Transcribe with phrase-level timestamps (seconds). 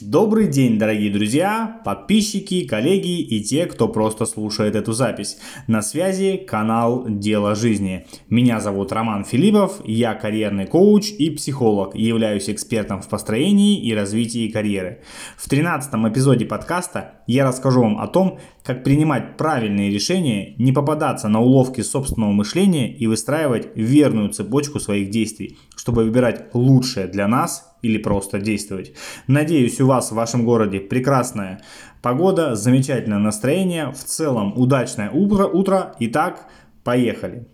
[0.00, 5.38] Добрый день, дорогие друзья, подписчики, коллеги и те, кто просто слушает эту запись.
[5.68, 8.04] На связи канал Дело жизни.
[8.28, 14.50] Меня зовут Роман Филиппов, я карьерный коуч и психолог, являюсь экспертом в построении и развитии
[14.50, 15.00] карьеры.
[15.36, 21.28] В 13 эпизоде подкаста я расскажу вам о том, как принимать правильные решения, не попадаться
[21.28, 27.73] на уловки собственного мышления и выстраивать верную цепочку своих действий, чтобы выбирать лучшее для нас
[27.84, 28.92] или просто действовать.
[29.26, 31.60] Надеюсь, у вас в вашем городе прекрасная
[32.02, 35.46] погода, замечательное настроение, в целом удачное утро.
[35.46, 35.94] утро.
[36.00, 36.46] Итак,
[36.82, 37.46] поехали.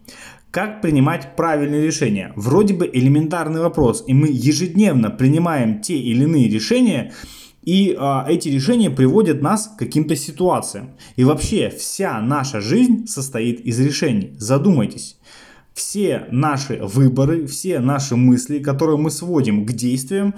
[0.51, 2.33] Как принимать правильные решения?
[2.35, 7.13] Вроде бы элементарный вопрос, и мы ежедневно принимаем те или иные решения,
[7.63, 10.97] и а, эти решения приводят нас к каким-то ситуациям.
[11.17, 14.35] И вообще вся наша жизнь состоит из решений.
[14.39, 15.19] Задумайтесь.
[15.75, 20.35] Все наши выборы, все наши мысли, которые мы сводим к действиям,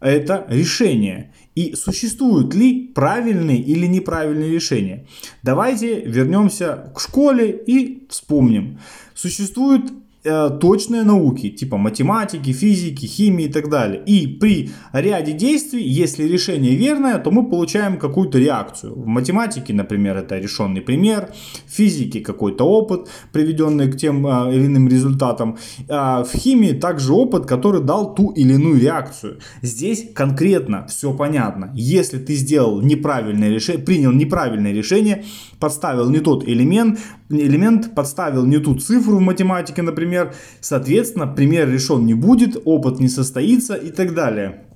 [0.00, 1.32] это решения.
[1.54, 5.06] И существуют ли правильные или неправильные решения?
[5.42, 8.78] Давайте вернемся к школе и вспомним.
[9.14, 9.92] Существуют
[10.28, 14.02] Э, точные науки, типа математики, физики, химии и так далее.
[14.06, 18.94] И при ряде действий, если решение верное, то мы получаем какую-то реакцию.
[18.94, 21.28] В математике, например, это решенный пример,
[21.66, 25.58] в физике какой-то опыт, приведенный к тем а, или иным результатам.
[25.88, 29.38] А в химии также опыт, который дал ту или иную реакцию.
[29.62, 31.70] Здесь конкретно все понятно.
[31.74, 35.24] Если ты сделал неправильное решение, принял неправильное решение,
[35.60, 36.98] подставил не тот элемент,
[37.30, 40.15] элемент подставил не ту цифру в математике, например,
[40.60, 44.66] соответственно, пример решен не будет, опыт не состоится и так далее.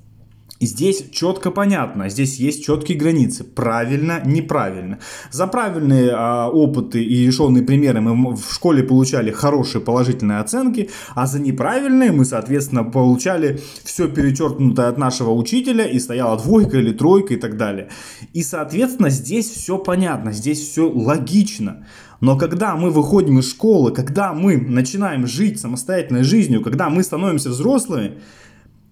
[0.62, 4.98] Здесь четко понятно, здесь есть четкие границы, правильно, неправильно.
[5.30, 11.26] За правильные а, опыты и решенные примеры мы в школе получали хорошие положительные оценки, а
[11.26, 17.32] за неправильные мы, соответственно, получали все перечеркнутое от нашего учителя и стояла двойка или тройка
[17.32, 17.88] и так далее.
[18.34, 21.86] И, соответственно, здесь все понятно, здесь все логично.
[22.20, 27.48] Но когда мы выходим из школы, когда мы начинаем жить самостоятельной жизнью, когда мы становимся
[27.48, 28.18] взрослыми,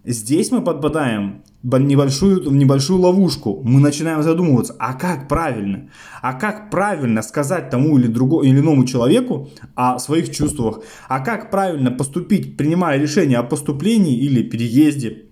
[0.04, 3.60] здесь мы подпадаем в небольшую, в небольшую ловушку.
[3.62, 5.90] Мы начинаем задумываться, а как правильно?
[6.22, 10.80] А как правильно сказать тому или, другому, или иному человеку о своих чувствах?
[11.08, 15.24] А как правильно поступить, принимая решение о поступлении или переезде?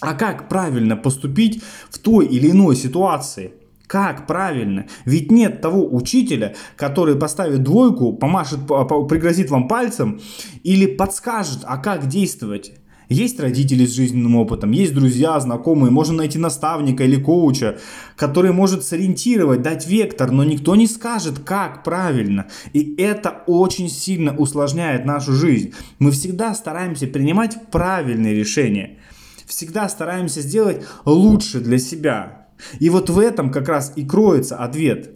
[0.00, 3.54] А как правильно поступить в той или иной ситуации?
[3.86, 4.86] Как правильно?
[5.04, 10.20] Ведь нет того учителя, который поставит двойку, помашет, пригрозит вам пальцем
[10.64, 12.72] или подскажет, а как действовать.
[13.08, 17.78] Есть родители с жизненным опытом, есть друзья, знакомые, можно найти наставника или коуча,
[18.16, 22.46] который может сориентировать, дать вектор, но никто не скажет, как правильно.
[22.72, 25.72] И это очень сильно усложняет нашу жизнь.
[26.00, 28.98] Мы всегда стараемся принимать правильные решения.
[29.46, 32.45] Всегда стараемся сделать лучше для себя.
[32.78, 35.10] И вот в этом как раз и кроется ответ.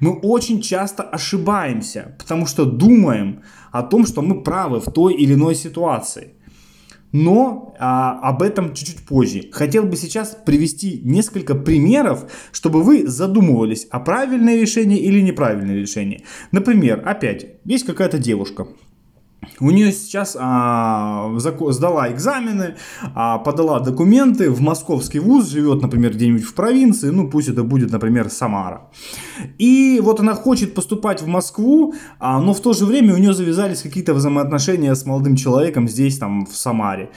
[0.00, 5.34] Мы очень часто ошибаемся, потому что думаем о том, что мы правы в той или
[5.34, 6.34] иной ситуации.
[7.12, 9.50] Но а, об этом чуть-чуть позже.
[9.52, 16.22] Хотел бы сейчас привести несколько примеров, чтобы вы задумывались, о правильное решение или неправильное решение.
[16.52, 18.66] Например, опять, есть какая-то девушка,
[19.62, 22.74] у нее сейчас а, сдала экзамены,
[23.14, 27.92] а, подала документы в московский вуз, живет, например, где-нибудь в провинции, ну пусть это будет,
[27.92, 28.90] например, Самара.
[29.58, 33.34] И вот она хочет поступать в Москву, а, но в то же время у нее
[33.34, 37.10] завязались какие-то взаимоотношения с молодым человеком здесь, там, в Самаре.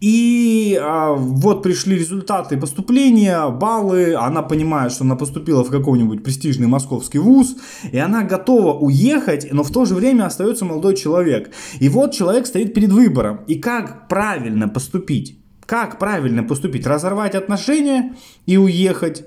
[0.00, 4.14] И а, вот пришли результаты поступления, баллы.
[4.14, 7.56] Она понимает, что она поступила в какой-нибудь престижный московский вуз.
[7.90, 11.50] И она готова уехать, но в то же время остается молодой человек.
[11.80, 13.40] И вот человек стоит перед выбором.
[13.46, 15.38] И как правильно поступить?
[15.64, 16.86] Как правильно поступить?
[16.86, 18.14] Разорвать отношения
[18.44, 19.24] и уехать?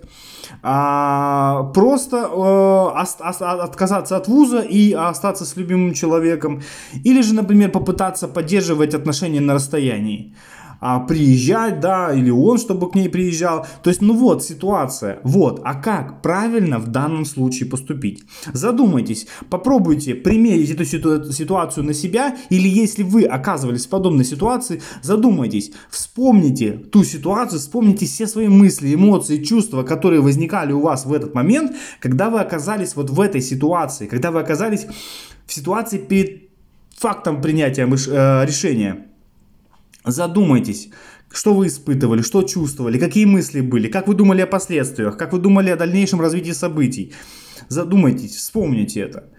[0.62, 6.62] а, просто э, отказаться от вуза и остаться с любимым человеком,
[7.04, 10.36] или же, например, попытаться поддерживать отношения на расстоянии
[10.80, 13.66] а, приезжать, да, или он, чтобы к ней приезжал.
[13.84, 18.24] То есть, ну вот ситуация, вот, а как правильно в данном случае поступить?
[18.54, 25.72] Задумайтесь, попробуйте примерить эту ситуацию на себя, или если вы оказывались в подобной ситуации, задумайтесь,
[25.90, 31.34] вспомните ту ситуацию, вспомните все свои мысли, эмоции, чувства, которые возникали у вас в этот
[31.34, 34.86] момент, когда вы оказались вот в этой ситуации, когда вы оказались
[35.46, 36.50] в ситуации перед
[36.96, 39.09] фактом принятия э, решения.
[40.12, 40.90] Задумайтесь,
[41.32, 45.40] что вы испытывали, что чувствовали, какие мысли были, как вы думали о последствиях, как вы
[45.40, 47.14] думали о дальнейшем развитии событий.
[47.68, 49.30] Задумайтесь, вспомните это.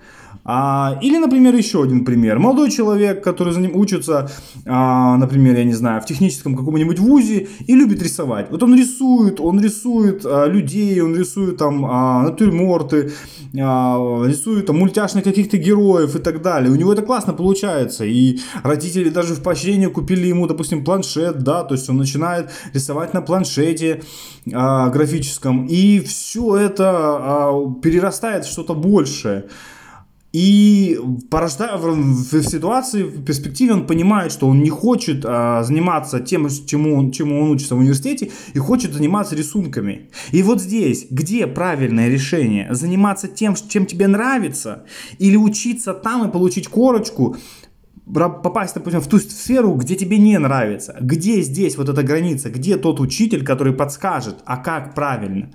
[0.45, 2.39] А, или, например, еще один пример.
[2.39, 4.31] Молодой человек, который за ним учится,
[4.67, 8.51] а, например, я не знаю, в техническом каком-нибудь вузе и любит рисовать.
[8.51, 13.13] Вот он рисует, он рисует а, людей, он рисует там а, натюрморты,
[13.59, 16.73] а, рисует там мультяшных каких-то героев и так далее.
[16.73, 18.05] У него это классно получается.
[18.05, 23.13] И родители даже в поощрение купили ему, допустим, планшет, да, то есть он начинает рисовать
[23.15, 24.03] на планшете
[24.53, 25.67] а, графическом.
[25.67, 29.45] И все это а, перерастает в что-то большее.
[30.33, 30.99] И
[31.29, 36.49] порождая в, в ситуации, в перспективе он понимает, что он не хочет а, заниматься тем,
[36.49, 40.09] чему он, чему он учится в университете, и хочет заниматься рисунками.
[40.31, 42.73] И вот здесь, где правильное решение?
[42.73, 44.85] Заниматься тем, чем тебе нравится,
[45.19, 47.37] или учиться там и получить корочку,
[48.13, 50.97] попасть, допустим, в ту сферу, где тебе не нравится.
[51.01, 52.51] Где здесь вот эта граница?
[52.51, 55.51] Где тот учитель, который подскажет, а как правильно?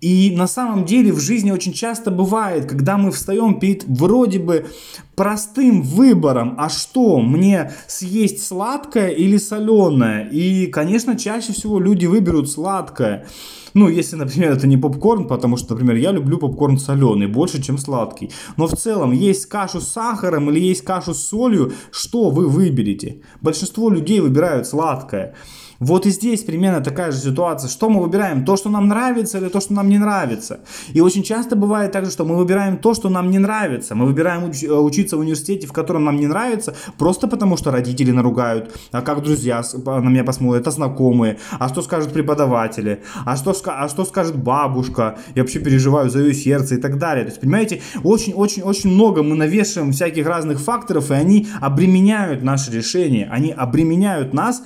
[0.00, 4.66] И на самом деле в жизни очень часто бывает, когда мы встаем перед вроде бы
[5.14, 10.28] простым выбором, а что, мне съесть сладкое или соленое?
[10.30, 13.26] И, конечно, чаще всего люди выберут сладкое.
[13.74, 17.76] Ну, если, например, это не попкорн, потому что, например, я люблю попкорн соленый больше, чем
[17.76, 18.30] сладкий.
[18.56, 23.20] Но в целом, есть кашу с сахаром или есть кашу с солью, что вы выберете?
[23.42, 25.34] Большинство людей выбирают сладкое.
[25.80, 27.68] Вот и здесь примерно такая же ситуация.
[27.68, 28.44] Что мы выбираем?
[28.44, 30.60] То, что нам нравится или то, что нам не нравится?
[30.92, 33.94] И очень часто бывает так, что мы выбираем то, что нам не нравится.
[33.94, 37.70] Мы выбираем уч- э, учиться в университете, в котором нам не нравится, просто потому что
[37.70, 43.36] родители наругают, а как друзья на меня посмотрят, а знакомые, а что скажут преподаватели, а
[43.36, 47.24] что, а что скажет бабушка, я вообще переживаю за ее сердце и так далее.
[47.24, 53.28] То есть, понимаете, очень-очень-очень много мы навешиваем всяких разных факторов, и они обременяют наши решения,
[53.30, 54.62] они обременяют нас,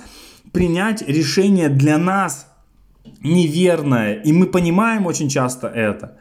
[0.51, 2.47] принять решение для нас
[3.21, 4.15] неверное.
[4.15, 6.17] И мы понимаем очень часто это.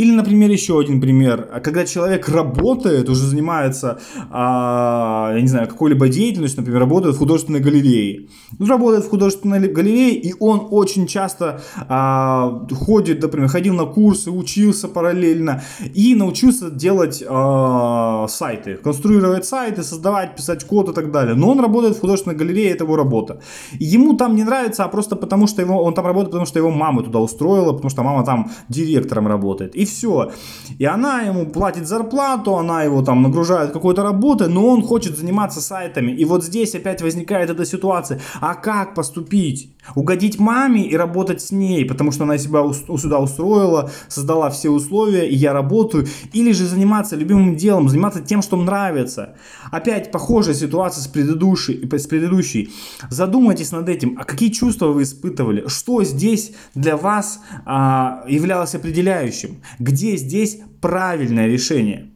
[0.00, 1.60] Или, например, еще один пример.
[1.62, 4.00] Когда человек работает, уже занимается,
[4.30, 8.28] а, я не знаю, какой-либо деятельностью, например, работает в художественной галерее.
[8.58, 14.30] Ну, работает в художественной галерее, и он очень часто а, ходит, например, ходил на курсы,
[14.30, 15.62] учился параллельно
[15.94, 21.34] и научился делать а, сайты, конструировать сайты, создавать, писать код и так далее.
[21.34, 23.42] Но он работает в художественной галерее, это его работа.
[23.72, 26.70] Ему там не нравится, а просто потому, что его, он там работает, потому что его
[26.70, 29.76] мама туда устроила, потому что мама там директором работает.
[29.76, 30.32] И все.
[30.78, 35.60] И она ему платит зарплату, она его там нагружает какой-то работой, но он хочет заниматься
[35.60, 36.12] сайтами.
[36.12, 38.20] И вот здесь опять возникает эта ситуация.
[38.40, 39.70] А как поступить?
[39.94, 45.28] Угодить маме и работать с ней, потому что она себя сюда устроила, создала все условия,
[45.28, 46.06] и я работаю.
[46.32, 49.36] Или же заниматься любимым делом, заниматься тем, что нравится.
[49.70, 51.88] Опять похожая ситуация с предыдущей.
[51.90, 52.70] С предыдущей.
[53.10, 55.64] Задумайтесь над этим, а какие чувства вы испытывали?
[55.66, 59.62] Что здесь для вас а, являлось определяющим?
[59.78, 62.09] Где здесь правильное решение?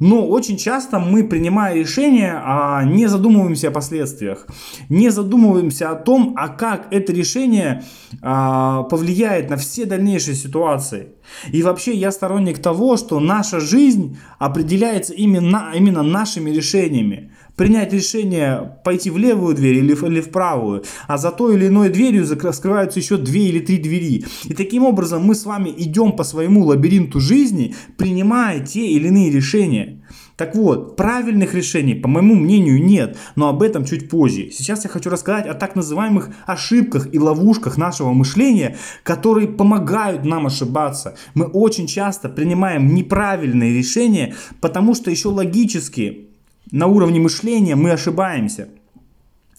[0.00, 4.46] Но очень часто мы, принимая решение, а, не задумываемся о последствиях,
[4.88, 7.82] не задумываемся о том, а как это решение
[8.22, 11.08] а, повлияет на все дальнейшие ситуации.
[11.52, 18.78] И вообще я сторонник того, что наша жизнь определяется именно, именно нашими решениями принять решение
[18.84, 22.26] пойти в левую дверь или в, или в правую, а за той или иной дверью
[22.26, 24.24] скрываются еще две или три двери.
[24.44, 29.30] И таким образом мы с вами идем по своему лабиринту жизни, принимая те или иные
[29.30, 30.02] решения.
[30.36, 34.50] Так вот, правильных решений, по моему мнению, нет, но об этом чуть позже.
[34.50, 40.46] Сейчас я хочу рассказать о так называемых ошибках и ловушках нашего мышления, которые помогают нам
[40.46, 41.16] ошибаться.
[41.32, 46.25] Мы очень часто принимаем неправильные решения, потому что еще логически
[46.70, 48.68] на уровне мышления мы ошибаемся.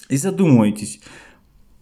[0.10, 1.02] И задумайтесь,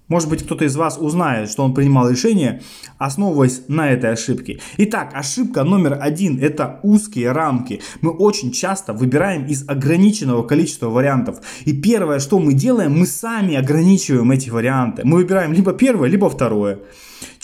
[0.07, 2.61] может быть, кто-то из вас узнает, что он принимал решение,
[2.99, 4.59] основываясь на этой ошибке.
[4.77, 7.81] Итак, ошибка номер один– это узкие рамки.
[8.01, 11.39] Мы очень часто выбираем из ограниченного количества вариантов.
[11.65, 15.01] И первое, что мы делаем, мы сами ограничиваем эти варианты.
[15.05, 16.79] Мы выбираем либо первое, либо второе.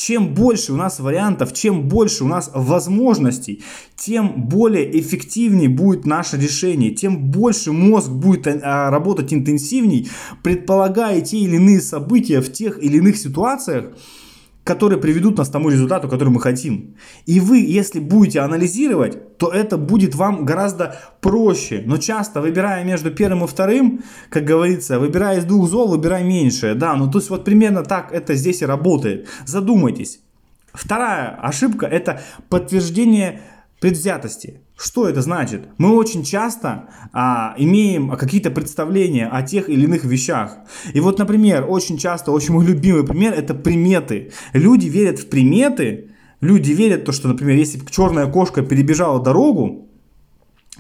[0.04, 3.64] Чем больше у нас вариантов, чем больше у нас возможностей,
[3.96, 10.10] тем более эффективнее будет наше решение, тем больше мозг будет а, работать интенсивней,
[10.42, 13.92] предполагая те или иные события в тех или иных ситуациях,
[14.64, 16.96] которые приведут нас к тому результату, который мы хотим.
[17.26, 21.84] И вы, если будете анализировать, то это будет вам гораздо проще.
[21.86, 26.76] Но часто, выбирая между первым и вторым, как говорится, выбирая из двух зол, выбирай меньшее.
[26.76, 29.28] Да, ну то есть вот примерно так это здесь и работает.
[29.46, 30.20] Задумайтесь.
[30.74, 33.42] Вторая ошибка– это подтверждение
[33.80, 34.62] предвзятости.
[34.82, 35.68] Что это значит?
[35.78, 40.58] Мы очень часто а, имеем какие-то представления о тех или иных вещах.
[40.92, 44.32] И вот, например, очень часто, очень мой любимый пример это приметы.
[44.54, 46.10] Люди верят в приметы,
[46.42, 49.88] люди верят в то, что, например, если черная кошка перебежала дорогу,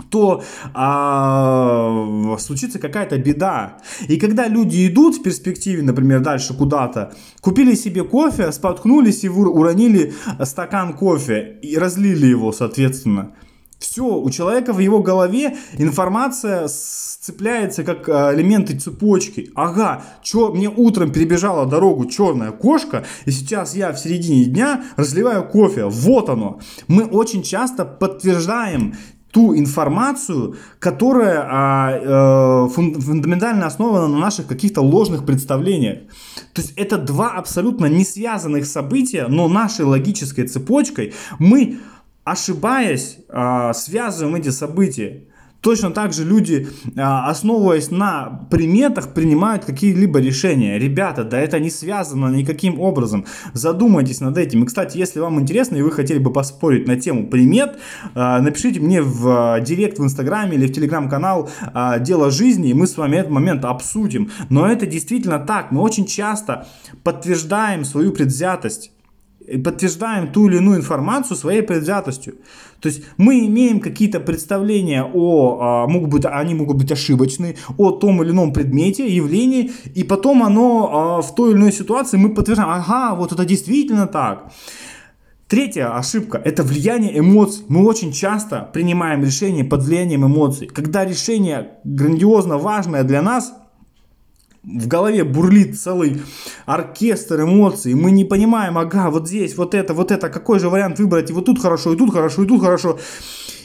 [0.09, 0.41] то
[0.73, 3.77] а, случится какая-то беда.
[4.07, 10.15] И когда люди идут в перспективе, например, дальше куда-то, купили себе кофе, споткнулись и уронили
[10.43, 13.35] стакан кофе и разлили его, соответственно.
[13.81, 19.51] Все, у человека в его голове информация сцепляется как а, элементы цепочки.
[19.55, 25.49] Ага, чё, мне утром перебежала дорогу черная кошка, и сейчас я в середине дня разливаю
[25.49, 25.85] кофе.
[25.85, 26.59] Вот оно.
[26.87, 28.93] Мы очень часто подтверждаем
[29.31, 35.99] ту информацию, которая а, э, фундаментально основана на наших каких-то ложных представлениях.
[36.53, 41.79] То есть это два абсолютно не связанных события, но нашей логической цепочкой мы,
[42.23, 45.23] ошибаясь, э, связываем эти события.
[45.61, 50.79] Точно так же люди, а, основываясь на приметах, принимают какие-либо решения.
[50.79, 53.25] Ребята, да это не связано никаким образом.
[53.53, 54.63] Задумайтесь над этим.
[54.63, 57.77] И, кстати, если вам интересно и вы хотели бы поспорить на тему примет,
[58.15, 61.49] а, напишите мне в а, директ в Инстаграме или в Телеграм-канал
[61.99, 64.31] «Дело жизни», и мы с вами этот момент обсудим.
[64.49, 65.71] Но это действительно так.
[65.71, 66.67] Мы очень часто
[67.03, 68.91] подтверждаем свою предвзятость
[69.63, 72.35] подтверждаем ту или иную информацию своей предвзятостью.
[72.79, 77.91] То есть мы имеем какие-то представления о, а, могут быть, они могут быть ошибочны, о
[77.91, 82.33] том или ином предмете, явлении, и потом оно а, в той или иной ситуации мы
[82.33, 84.51] подтверждаем, ага, вот это действительно так.
[85.51, 87.65] Третья ошибка– это влияние эмоций.
[87.67, 90.67] Мы очень часто принимаем решения под влиянием эмоций.
[90.67, 93.53] Когда решение грандиозно важное для нас,
[94.63, 96.21] в голове бурлит целый
[96.65, 100.99] оркестр эмоций, мы не понимаем, ага, вот здесь, вот это, вот это, какой же вариант
[100.99, 102.99] выбрать, и вот тут хорошо, и тут хорошо, и тут хорошо.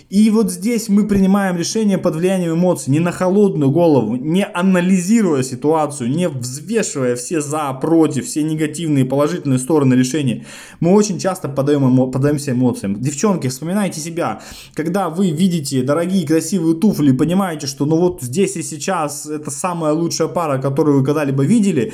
[0.09, 5.43] И вот здесь мы принимаем решение под влиянием эмоций, не на холодную голову, не анализируя
[5.43, 10.47] ситуацию, не взвешивая все за, против, все негативные положительные стороны решения.
[10.79, 13.01] Мы очень часто подаем эмо, подаемся эмоциям.
[13.01, 14.43] Девчонки, вспоминайте себя.
[14.75, 19.93] Когда вы видите дорогие красивые туфли понимаете, что ну вот здесь и сейчас это самая
[19.93, 21.93] лучшая пара, которую вы когда-либо видели,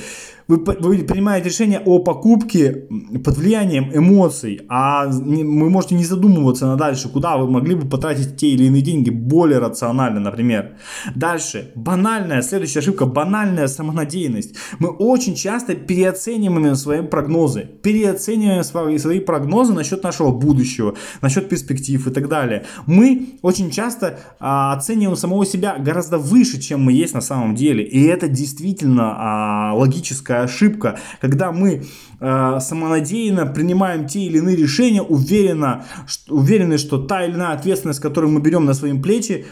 [0.49, 2.89] вы, вы принимаете решение о покупке
[3.25, 7.89] под влиянием эмоций, а не, вы можете не задумываться на дальше, куда вы могли бы
[7.89, 10.77] потратить те или иные деньги более рационально, например.
[11.15, 14.55] Дальше, банальная, следующая ошибка, банальная самонадеянность.
[14.79, 22.07] Мы очень часто переоцениваем свои прогнозы, переоцениваем свои, свои прогнозы насчет нашего будущего, насчет перспектив
[22.07, 22.65] и так далее.
[22.87, 27.85] Мы очень часто а, оцениваем самого себя гораздо выше, чем мы есть на самом деле,
[27.85, 31.83] и это действительно а, логическое критическая ошибка, когда мы
[32.21, 38.01] э, самонадеянно принимаем те или иные решения, уверенно, что, уверены, что та или иная ответственность,
[38.01, 39.47] которую мы берем на свои плечи,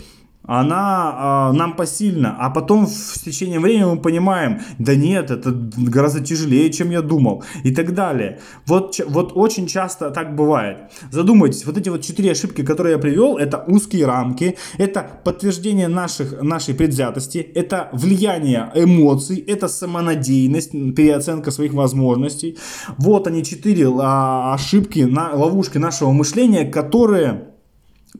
[0.50, 6.24] она э, нам посильна, а потом в течение времени мы понимаем, да нет, это гораздо
[6.24, 8.40] тяжелее, чем я думал, и так далее.
[8.66, 10.78] Вот, вот очень часто так бывает.
[11.12, 16.42] Задумайтесь, вот эти вот четыре ошибки, которые я привел, это узкие рамки, это подтверждение наших,
[16.42, 22.58] нашей предвзятости, это влияние эмоций, это самонадеянность, переоценка своих возможностей.
[22.98, 27.50] Вот они четыре а, ошибки, на, ловушки нашего мышления, которые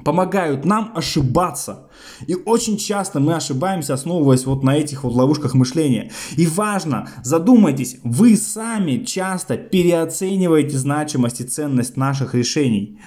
[0.04, 1.88] помогают нам ошибаться.
[2.26, 6.10] И очень часто мы ошибаемся, основываясь вот на этих вот ловушках мышления.
[6.36, 13.00] И важно, задумайтесь, вы сами часто переоцениваете значимость и ценность наших решений.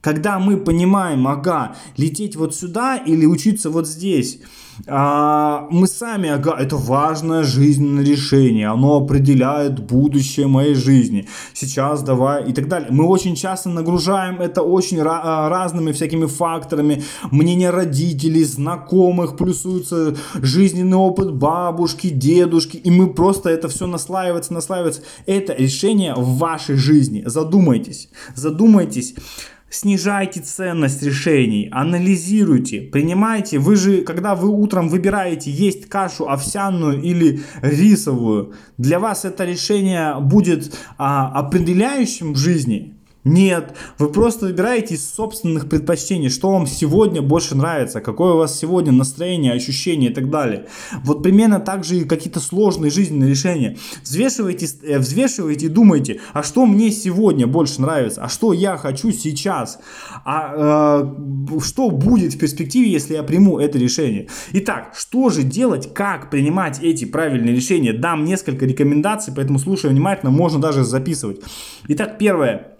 [0.00, 4.40] Когда мы понимаем, ага, лететь вот сюда или учиться вот здесь,
[4.86, 11.28] а, мы сами, ага, это важное жизненное решение, оно определяет будущее моей жизни.
[11.52, 12.88] Сейчас давай и так далее.
[12.90, 17.02] Мы очень часто нагружаем это очень ra- разными всякими факторами.
[17.30, 25.02] Мнение родителей, знакомых, плюсуется жизненный опыт бабушки, дедушки, и мы просто это все наслаивается, наслаивается.
[25.26, 27.22] Это решение в вашей жизни.
[27.26, 29.14] Задумайтесь, задумайтесь.
[29.72, 33.60] Снижайте ценность решений, анализируйте, принимайте.
[33.60, 40.18] Вы же, когда вы утром выбираете есть кашу овсяную или рисовую, для вас это решение
[40.20, 42.99] будет а, определяющим в жизни.
[43.24, 48.58] Нет, вы просто выбираете из собственных предпочтений, что вам сегодня больше нравится, какое у вас
[48.58, 50.68] сегодня настроение, ощущение и так далее.
[51.04, 53.76] Вот примерно так же и какие-то сложные жизненные решения.
[54.02, 59.12] Взвешивайте, э, взвешивайте и думайте, а что мне сегодня больше нравится, а что я хочу
[59.12, 59.80] сейчас,
[60.24, 64.28] а э, что будет в перспективе, если я приму это решение.
[64.52, 67.92] Итак, что же делать, как принимать эти правильные решения?
[67.92, 71.42] Дам несколько рекомендаций, поэтому слушай внимательно, можно даже записывать.
[71.86, 72.79] Итак, первое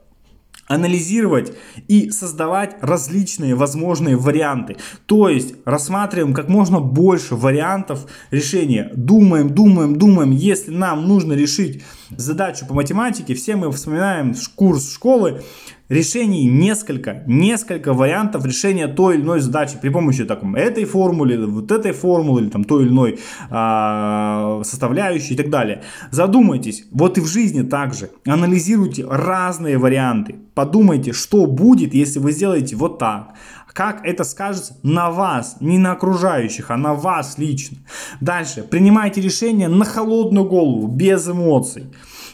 [0.70, 1.52] анализировать
[1.88, 4.76] и создавать различные возможные варианты.
[5.06, 8.92] То есть рассматриваем как можно больше вариантов решения.
[8.94, 10.30] Думаем, думаем, думаем.
[10.30, 15.42] Если нам нужно решить задачу по математике, все мы вспоминаем курс школы,
[15.90, 21.70] решений несколько, несколько вариантов решения той или иной задачи при помощи так, этой формулы, вот
[21.70, 23.18] этой формулы, или там той или иной
[23.50, 25.82] а, составляющей и так далее.
[26.10, 28.10] Задумайтесь, вот и в жизни также.
[28.24, 30.36] Анализируйте разные варианты.
[30.54, 33.34] Подумайте, что будет, если вы сделаете вот так.
[33.72, 37.78] Как это скажется на вас, не на окружающих, а на вас лично.
[38.20, 38.62] Дальше.
[38.62, 41.86] Принимайте решение на холодную голову, без эмоций.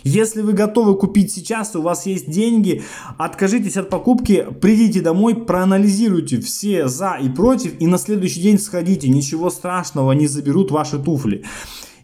[0.03, 2.85] Если вы готовы купить сейчас, у вас есть деньги,
[3.19, 9.09] откажитесь от покупки, придите домой, проанализируйте все за и против и на следующий день сходите.
[9.09, 11.45] Ничего страшного, не заберут ваши туфли.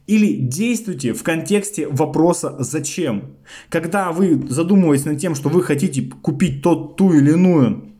[0.09, 3.37] Или действуйте в контексте вопроса «зачем?».
[3.69, 7.92] Когда вы задумываетесь над тем, что вы хотите купить тот, ту или иную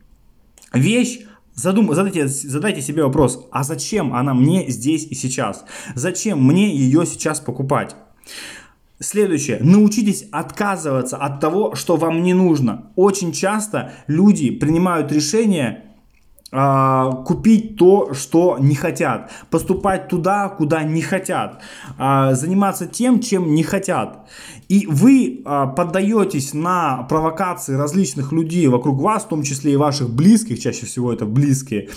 [0.73, 1.21] вещь,
[1.55, 5.65] Задум, задайте, задайте себе вопрос, а зачем она мне здесь и сейчас?
[5.93, 7.95] Зачем мне ее сейчас покупать?
[8.99, 9.59] Следующее.
[9.61, 12.91] Научитесь отказываться от того, что вам не нужно.
[12.95, 15.92] Очень часто люди принимают решение а,
[17.25, 21.61] купить то, что не хотят, поступать туда, куда не хотят,
[21.97, 24.29] а, заниматься тем, чем не хотят.
[24.69, 30.09] И вы а, поддаетесь на провокации различных людей вокруг вас, в том числе и ваших
[30.09, 31.89] близких, чаще всего это близкие,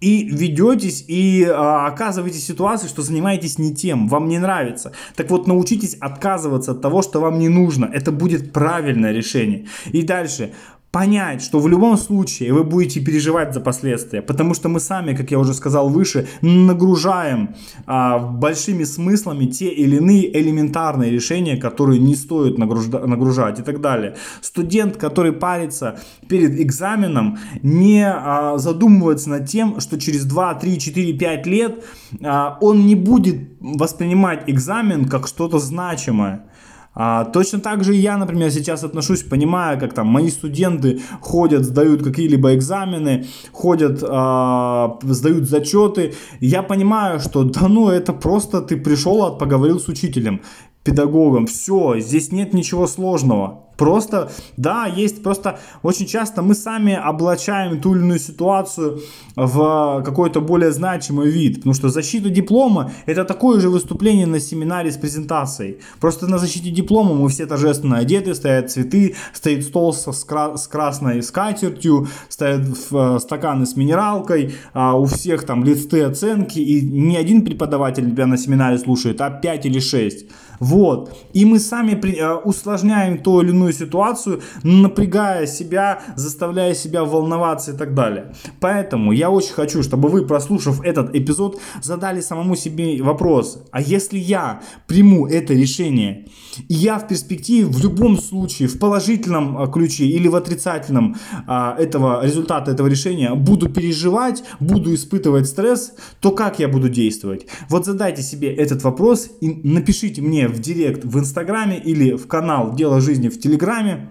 [0.00, 4.92] и ведетесь и а, оказываетесь в ситуации, что занимаетесь не тем, вам не нравится.
[5.14, 7.86] Так вот, научитесь отказываться от того, что вам не нужно.
[7.92, 9.66] Это будет правильное решение.
[9.92, 10.52] И дальше
[10.90, 15.30] понять, что в любом случае вы будете переживать за последствия, потому что мы сами, как
[15.30, 17.54] я уже сказал выше, нагружаем
[17.86, 23.80] а, большими смыслами те или иные элементарные решения, которые не стоит нагружда- нагружать и так
[23.80, 24.16] далее.
[24.40, 31.12] Студент, который парится перед экзаменом, не а, задумывается над тем, что через 2, 3, 4,
[31.12, 31.84] 5 лет
[32.20, 36.46] а, он не будет воспринимать экзамен как что-то значимое.
[36.92, 42.02] А, точно так же я, например, сейчас отношусь, понимая, как там мои студенты ходят, сдают
[42.02, 46.14] какие-либо экзамены, ходят, а, сдают зачеты.
[46.40, 50.40] Я понимаю, что да ну это просто ты пришел, поговорил с учителем,
[50.84, 51.46] педагогом.
[51.46, 53.64] Все, здесь нет ничего сложного.
[53.80, 59.00] Просто, да, есть просто очень часто мы сами облачаем ту или иную ситуацию
[59.36, 61.56] в какой-то более значимый вид.
[61.56, 65.78] Потому что защита диплома это такое же выступление на семинаре с презентацией.
[65.98, 70.68] Просто на защите диплома мы все торжественно одеты, стоят цветы, стоит стол с, кра- с
[70.68, 77.16] красной скатертью, стоят э, стаканы с минералкой, а у всех там листы оценки, и ни
[77.16, 80.26] один преподаватель тебя на семинаре слушает, а 5 или 6.
[80.60, 81.16] Вот.
[81.32, 87.72] И мы сами при, э, усложняем ту или иную ситуацию, напрягая себя, заставляя себя волноваться
[87.72, 88.32] и так далее.
[88.60, 94.18] Поэтому я очень хочу, чтобы вы, прослушав этот эпизод, задали самому себе вопрос, а если
[94.18, 96.26] я приму это решение,
[96.68, 101.76] и я в перспективе в любом случае, в положительном э, ключе или в отрицательном а,
[101.78, 107.46] этого результата этого решения буду переживать, буду испытывать стресс, то как я буду действовать?
[107.68, 112.74] Вот задайте себе этот вопрос и напишите мне в директ в Инстаграме или в канал
[112.74, 114.10] Дело жизни в Телеграме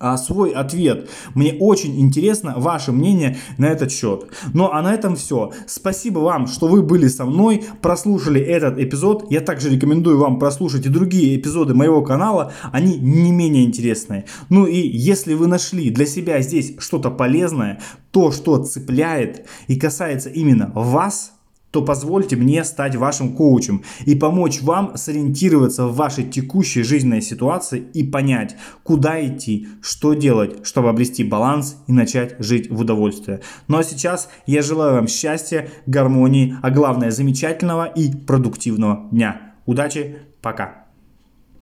[0.00, 1.08] а, свой ответ.
[1.34, 4.26] Мне очень интересно ваше мнение на этот счет.
[4.52, 5.52] Ну а на этом все.
[5.66, 9.30] Спасибо вам, что вы были со мной, прослушали этот эпизод.
[9.30, 12.52] Я также рекомендую вам прослушать и другие эпизоды моего канала.
[12.70, 14.26] Они не менее интересные.
[14.50, 17.80] Ну и если вы нашли для себя здесь что-то полезное,
[18.10, 21.32] то, что цепляет и касается именно вас–
[21.74, 27.82] то позвольте мне стать вашим коучем и помочь вам сориентироваться в вашей текущей жизненной ситуации
[27.92, 33.40] и понять, куда идти, что делать, чтобы обрести баланс и начать жить в удовольствие.
[33.66, 39.54] Ну а сейчас я желаю вам счастья, гармонии, а главное замечательного и продуктивного дня.
[39.66, 40.83] Удачи, пока!